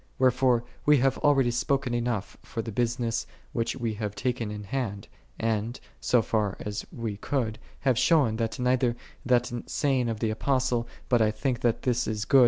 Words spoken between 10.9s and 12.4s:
But I think that this is good